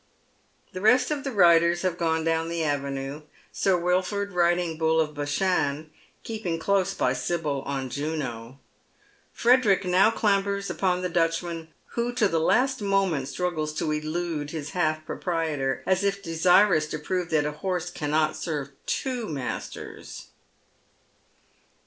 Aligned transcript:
The 0.73 0.81
rest 0.81 1.11
of 1.11 1.23
the 1.23 1.31
riders 1.31 1.83
have 1.83 1.99
gone 1.99 2.23
down 2.23 2.49
the 2.49 2.63
avenue. 2.63 3.21
Sir 3.51 3.77
Wilford 3.77 4.31
rilling 4.31 4.79
Bull 4.79 4.99
of 4.99 5.13
Bashan, 5.13 5.45
and 5.67 5.89
keeping 6.23 6.57
close 6.57 6.91
beside 6.95 7.17
Sibyl 7.17 7.61
on 7.67 7.87
Juno. 7.91 8.57
Frederick 9.31 9.85
now 9.85 10.09
clambers 10.09 10.71
upon 10.71 11.03
the 11.03 11.09
Dutchman, 11.09 11.67
who 11.89 12.11
to 12.13 12.27
the 12.27 12.39
last 12.39 12.81
moment 12.81 13.27
stniggles 13.27 13.77
to 13.77 13.91
elude 13.91 14.49
his 14.49 14.71
half 14.71 15.05
proprietor, 15.05 15.83
as 15.85 16.03
if 16.03 16.23
desirous 16.23 16.87
to 16.87 16.97
prove 16.97 17.29
that 17.29 17.45
a 17.45 17.51
horse 17.51 17.91
cannot 17.91 18.35
serve 18.35 18.71
two 18.87 19.29
masters. 19.29 20.29